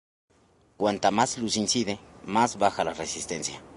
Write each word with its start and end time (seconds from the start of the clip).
Cuanta 0.77 1.11
más 1.11 1.37
luz 1.37 1.57
incide, 1.57 1.99
más 2.25 2.57
baja 2.57 2.81
es 2.81 2.85
la 2.87 2.93
resistencia. 2.93 3.61